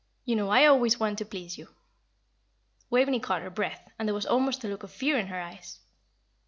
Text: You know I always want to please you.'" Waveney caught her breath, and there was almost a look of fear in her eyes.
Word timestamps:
You 0.25 0.35
know 0.35 0.49
I 0.49 0.65
always 0.65 0.99
want 0.99 1.19
to 1.19 1.25
please 1.25 1.59
you.'" 1.59 1.75
Waveney 2.89 3.19
caught 3.19 3.43
her 3.43 3.51
breath, 3.51 3.91
and 3.99 4.07
there 4.07 4.15
was 4.15 4.25
almost 4.25 4.63
a 4.63 4.67
look 4.67 4.81
of 4.81 4.89
fear 4.91 5.15
in 5.15 5.27
her 5.27 5.39
eyes. 5.39 5.77